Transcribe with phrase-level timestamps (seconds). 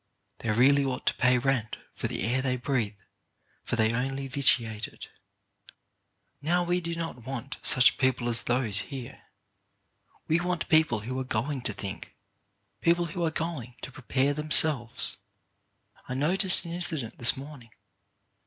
[0.39, 2.95] They really ought to pay rent for the air they breath,
[3.63, 5.09] for they only vitiate it.
[6.41, 9.21] Now we do not want such people as those here.
[10.27, 12.15] We want people who are going to think,
[12.79, 15.17] people who are going to prepare themselves.
[16.09, 17.69] I noticed an incident this morning.